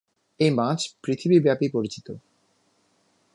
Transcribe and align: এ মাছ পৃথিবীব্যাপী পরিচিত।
এ 0.39 0.47
মাছ 0.51 0.79
পৃথিবীব্যাপী 1.03 1.67
পরিচিত। 1.69 2.07